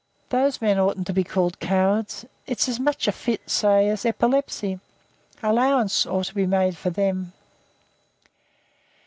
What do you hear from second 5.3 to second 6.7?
Allowances ought to